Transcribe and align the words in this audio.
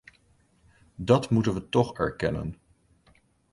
Dat 0.95 1.29
moeten 1.29 1.53
we 1.53 1.69
toch 1.69 1.97
erkennen. 1.97 2.57